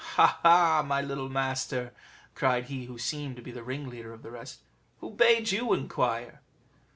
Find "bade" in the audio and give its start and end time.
5.11-5.51